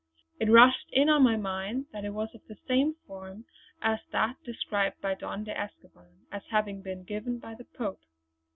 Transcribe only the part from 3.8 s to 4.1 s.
as